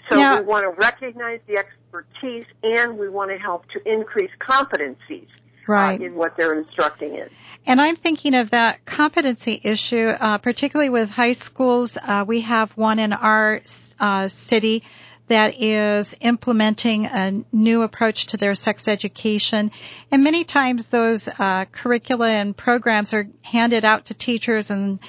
[0.09, 4.31] So Now- we want to recognize the expertise and we want to help to increase
[4.39, 5.27] competencies
[5.67, 5.99] right.
[5.99, 7.29] uh, in what they're instructing in.
[7.65, 11.97] And I'm thinking of that competency issue, uh, particularly with high schools.
[12.01, 13.61] Uh, we have one in our
[13.99, 14.83] uh, city
[15.27, 19.71] that is implementing a new approach to their sex education.
[20.11, 24.99] And many times those uh, curricula and programs are handed out to teachers and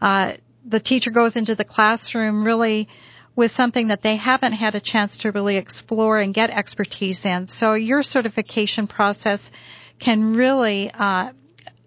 [0.00, 0.34] uh,
[0.64, 2.88] the teacher goes into the classroom really
[3.38, 7.46] with something that they haven't had a chance to really explore and get expertise in.
[7.46, 9.52] So your certification process
[10.00, 11.30] can really uh,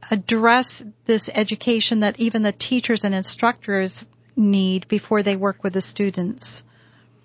[0.09, 4.05] address this education that even the teachers and instructors
[4.37, 6.63] need before they work with the students.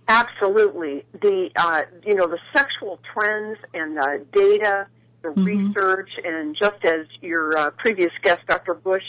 [0.09, 1.05] Absolutely.
[1.23, 4.89] The uh, you know the sexual trends and the data,
[5.23, 5.45] the Mhm.
[5.47, 8.75] research, and just as your uh, previous guest, Dr.
[8.75, 9.05] Bush,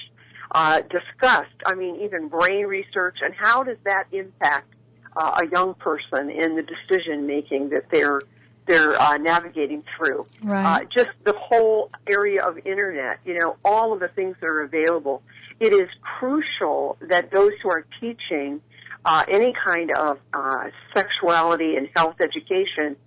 [0.51, 4.76] uh, discussed, I mean, even brain research and how does that impact
[5.18, 8.22] uh, a young person in the decision making that they're
[8.68, 10.26] they're uh, navigating through.
[10.65, 14.61] Uh, just the whole area of internet, you know, all of the things that are
[14.61, 15.24] available.
[15.61, 18.61] It is crucial that those who are teaching
[19.05, 22.97] uh, any kind of uh, sexuality and health education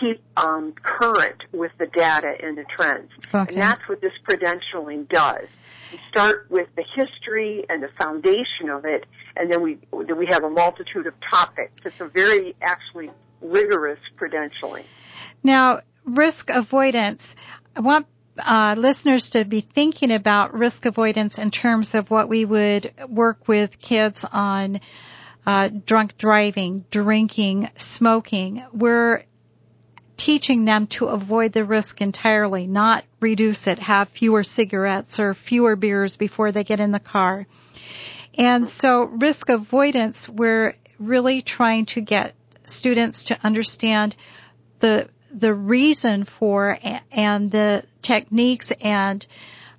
[0.00, 3.10] keep um, current with the data and the trends.
[3.34, 3.52] Okay.
[3.52, 5.46] And that's what this credentialing does.
[5.92, 9.04] We start with the history and the foundation of it,
[9.36, 11.84] and then we then we have a multitude of topics.
[11.84, 13.10] It's a very actually
[13.42, 14.84] rigorous credentialing.
[15.42, 17.36] Now, risk avoidance.
[17.76, 18.06] I want
[18.38, 23.46] uh, listeners to be thinking about risk avoidance in terms of what we would work
[23.46, 24.80] with kids on
[25.46, 28.64] uh, drunk driving, drinking, smoking.
[28.72, 29.24] We're
[30.22, 35.74] teaching them to avoid the risk entirely, not reduce it, have fewer cigarettes or fewer
[35.74, 37.44] beers before they get in the car.
[38.38, 44.14] And so risk avoidance, we're really trying to get students to understand
[44.78, 46.78] the the reason for
[47.10, 49.26] and the techniques and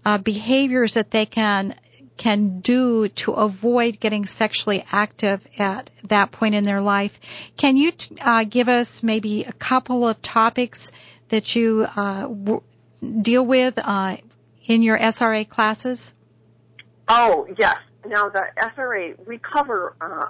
[0.04, 1.74] uh, behaviors that they can
[2.18, 7.20] can do to avoid getting sexually active at that point in their life.
[7.58, 7.92] Can you
[8.22, 10.92] uh, give us maybe a couple of topics
[11.30, 12.62] that you uh, w-
[13.22, 14.18] deal with uh,
[14.66, 16.14] in your SRA classes?
[17.08, 17.78] Oh yes.
[18.06, 20.30] Now the SRA we cover uh,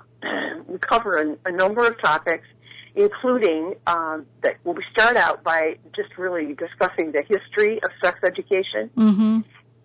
[0.68, 2.46] we cover a, a number of topics
[2.96, 8.20] including um, that well, we start out by just really discussing the history of sex
[8.24, 8.90] education.
[8.96, 9.40] Mm-hmm.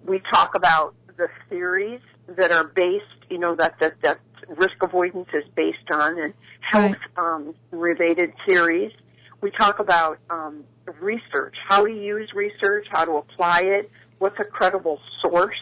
[0.04, 5.28] We talk about the theories that are based, you know, that that, that risk avoidance
[5.34, 8.92] is based on, and health um, related theories.
[9.40, 10.64] We talk about um,
[11.00, 15.54] research, how to use research, how to apply it, what's a credible source,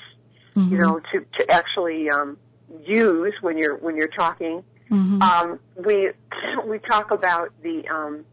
[0.57, 0.73] Mm-hmm.
[0.73, 2.39] you know, to to actually um,
[2.87, 4.65] use when you're when you're talking.
[4.91, 5.21] Mm-hmm.
[5.21, 6.13] Um, we
[6.67, 8.25] we talk about the um,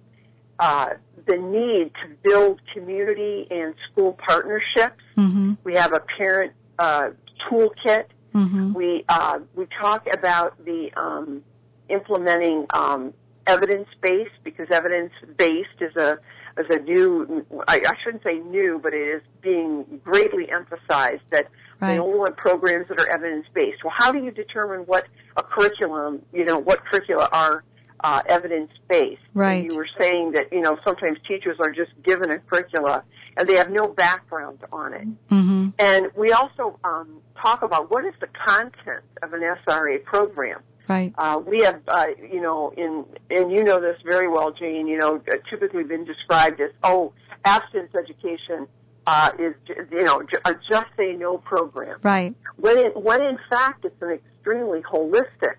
[0.58, 0.92] uh,
[1.26, 5.04] the need to build community and school partnerships.
[5.18, 5.56] Mm-hmm.
[5.66, 6.54] We have a parent
[6.84, 7.10] uh,
[7.46, 8.06] toolkit.
[8.34, 8.74] Mm-hmm.
[8.74, 11.44] We uh, we talk about the um,
[11.90, 13.14] implementing um,
[13.48, 16.20] evidence based because evidence based is a
[16.58, 21.48] is a new I, I shouldn't say new, but it is being greatly emphasized that
[21.80, 21.94] Right.
[21.94, 23.84] we only want programs that are evidence based.
[23.84, 25.06] Well, how do you determine what
[25.36, 27.66] a curriculum, you know, what curricula are
[28.02, 29.22] uh, evidence based?
[29.34, 29.66] Right.
[29.70, 33.04] You were saying that you know sometimes teachers are just given a curricula
[33.38, 35.08] and they have no background on it.
[35.30, 35.70] Mm-hmm.
[35.80, 40.62] And we also um, talk about what is the content of an SRA program.
[40.88, 41.14] Right.
[41.18, 44.88] Uh, we have, uh, you know, in and you know this very well, Jane.
[44.88, 47.14] You know, uh, typically been described as oh,
[47.46, 48.68] abstinence education
[49.08, 49.54] uh, is
[49.92, 52.00] you know a just say no program.
[52.04, 52.36] Right.
[52.58, 55.56] When it, when in fact it's an extremely holistic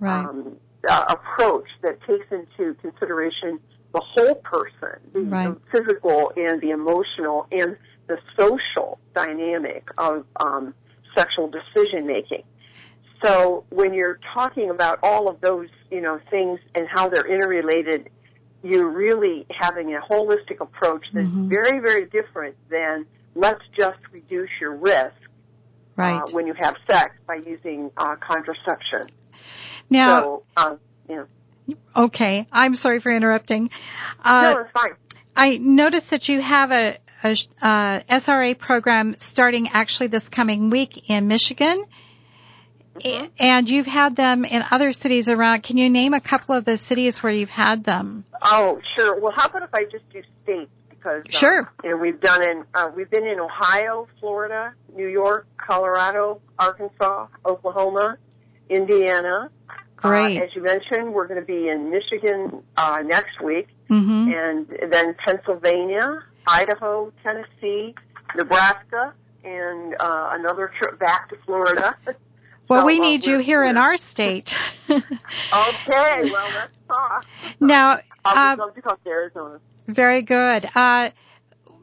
[0.00, 0.24] Right.
[0.26, 0.56] um,
[0.88, 3.60] uh, approach that takes into consideration
[3.92, 5.54] the whole person, the, Right.
[5.54, 7.76] the physical and the emotional and
[8.06, 10.74] the social dynamic of um,
[11.16, 12.42] sexual decision making.
[13.24, 18.10] So when you're talking about all of those, you know, things and how they're interrelated,
[18.64, 21.48] you're really having a holistic approach that's Mhm.
[21.48, 25.14] very, very different than let's just reduce your risk
[25.96, 26.20] right.
[26.22, 29.08] uh, when you have sex by using uh, contraception.
[29.90, 31.26] now, so, um, you know,
[31.96, 32.46] okay.
[32.52, 33.70] I'm sorry for interrupting.
[34.22, 34.92] Uh, no, it's fine.
[35.34, 41.08] I noticed that you have a, a uh, SRA program starting actually this coming week
[41.08, 41.84] in Michigan.
[42.96, 43.26] Mm-hmm.
[43.38, 45.62] And you've had them in other cities around.
[45.62, 48.24] Can you name a couple of the cities where you've had them?
[48.42, 49.18] Oh, sure.
[49.18, 50.70] Well, how about if I just do states
[51.02, 51.72] because um, Sure.
[51.82, 57.26] you know we've done in uh, we've been in Ohio, Florida, New York, Colorado, Arkansas,
[57.44, 58.18] Oklahoma,
[58.68, 59.50] Indiana.
[60.02, 60.38] Great.
[60.40, 64.66] Uh, as you mentioned, we're going to be in Michigan uh, next week, hmm and
[64.90, 67.94] then Pennsylvania, Idaho, Tennessee,
[68.36, 69.12] Nebraska,
[69.44, 71.96] and uh, another trip back to Florida.
[72.68, 74.56] Well, So, we uh, need you we're- here in our state.
[74.88, 75.02] Okay,
[76.30, 77.26] well, let's talk.
[77.60, 79.60] now, I'll uh, love to come to Arizona.
[79.88, 80.64] very good.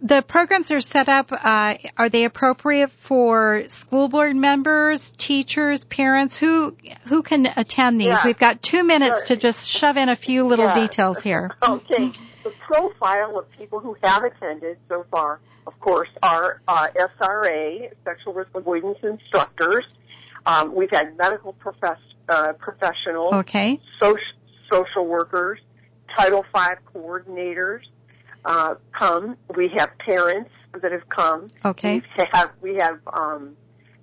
[0.02, 1.32] The programs are set up.
[1.32, 6.38] Uh, are they appropriate for school board members, teachers, parents?
[6.38, 6.78] Who
[7.08, 8.08] who can attend these?
[8.08, 8.22] Yeah.
[8.26, 9.36] We've got two minutes Sure.
[9.36, 10.76] to just shove in a few little Yeah.
[10.76, 11.52] details here.
[11.62, 12.12] Okay.
[12.44, 18.34] The profile of people who have attended so far, of course, are uh, SRA, sexual
[18.34, 19.84] risk avoidance instructors.
[20.46, 21.98] Um, we've had medical profess-
[22.30, 23.82] uh, professionals, Okay.
[24.00, 24.18] social,
[24.72, 25.60] social workers,
[26.16, 26.60] Title V
[26.96, 27.82] coordinators
[28.46, 29.38] uh, come.
[29.56, 31.50] We have parents that have come.
[31.66, 32.02] Okay.
[32.18, 33.56] We have we have um,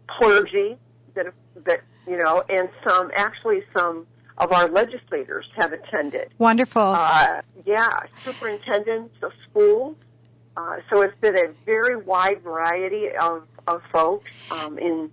[0.07, 0.76] clergy
[1.14, 1.34] that have,
[1.64, 4.07] that you know, and some actually some
[4.39, 6.28] of our legislators have attended.
[6.39, 6.82] Wonderful.
[6.82, 9.97] Uh, yeah, superintendents of schools.
[10.57, 15.11] Uh, so it's been a very wide variety of, of folks um, in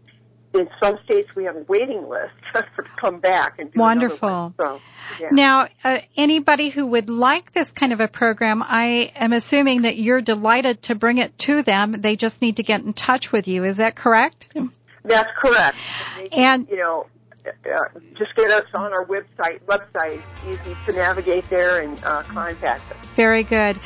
[0.54, 4.54] in some states we have a waiting list to come back and do Wonderful.
[4.58, 4.82] So,
[5.20, 5.30] yeah.
[5.32, 9.97] Now, uh, anybody who would like this kind of a program, I am assuming that
[9.97, 11.93] you're delighted to bring it to them.
[11.93, 13.64] They just need to get in touch with you.
[13.64, 14.56] Is that correct?
[15.04, 15.78] That's correct.
[16.18, 17.08] They And- you know,
[17.45, 19.60] uh, just get us on our website.
[19.66, 22.97] Website easy to navigate there and uh, contact us.
[23.16, 23.80] Very good.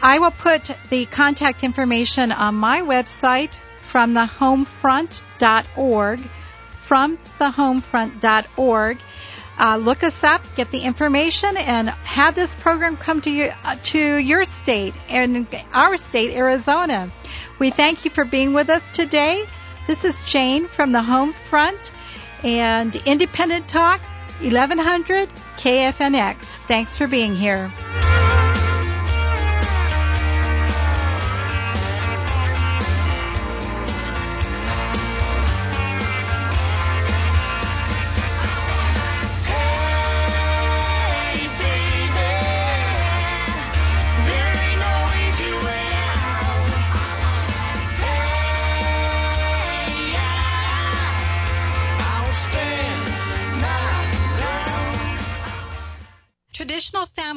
[0.00, 3.58] I will put the contact information on my website
[3.92, 6.20] from thehomefront.org.
[6.70, 8.98] From thehomefront.org.
[9.58, 13.76] Uh, look us up, get the information, and have this program come to you uh,
[13.82, 17.12] to your state and our state, Arizona.
[17.58, 19.44] We thank you for being with us today.
[19.86, 21.92] This is Jane from the Home Front
[22.42, 24.00] and Independent Talk
[24.40, 25.28] 1100
[25.58, 26.56] KFNX.
[26.66, 27.70] Thanks for being here.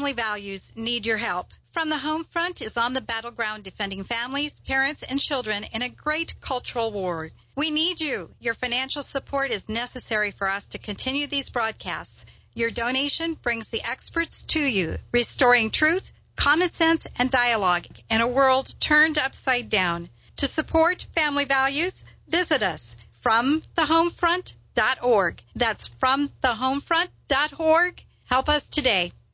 [0.05, 1.47] Family values need your help.
[1.71, 5.89] From the Home Front is on the battleground defending families, parents, and children in a
[5.89, 7.31] great cultural war.
[7.55, 8.29] We need you.
[8.39, 12.23] Your financial support is necessary for us to continue these broadcasts.
[12.53, 18.27] Your donation brings the experts to you, restoring truth, common sense, and dialogue in a
[18.27, 20.07] world turned upside down.
[20.35, 25.41] To support family values, visit us from thehomefront.org.
[25.55, 28.03] That's from thehomefront.org.
[28.25, 29.11] Help us today.